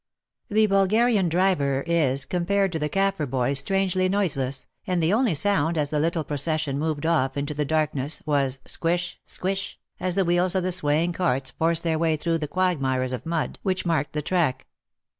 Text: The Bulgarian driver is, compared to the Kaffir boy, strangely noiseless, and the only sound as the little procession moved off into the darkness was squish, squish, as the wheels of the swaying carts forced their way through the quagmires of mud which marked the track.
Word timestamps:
The 0.49 0.65
Bulgarian 0.65 1.29
driver 1.29 1.83
is, 1.85 2.25
compared 2.25 2.71
to 2.71 2.79
the 2.79 2.89
Kaffir 2.89 3.29
boy, 3.29 3.53
strangely 3.53 4.09
noiseless, 4.09 4.65
and 4.87 4.97
the 5.03 5.13
only 5.13 5.35
sound 5.35 5.77
as 5.77 5.91
the 5.91 5.99
little 5.99 6.23
procession 6.23 6.79
moved 6.79 7.05
off 7.05 7.37
into 7.37 7.53
the 7.53 7.65
darkness 7.65 8.19
was 8.25 8.61
squish, 8.65 9.19
squish, 9.27 9.79
as 9.99 10.15
the 10.15 10.25
wheels 10.25 10.55
of 10.55 10.63
the 10.63 10.71
swaying 10.71 11.13
carts 11.13 11.51
forced 11.51 11.83
their 11.83 11.99
way 11.99 12.15
through 12.15 12.39
the 12.39 12.47
quagmires 12.47 13.13
of 13.13 13.27
mud 13.27 13.59
which 13.61 13.85
marked 13.85 14.13
the 14.13 14.23
track. 14.23 14.65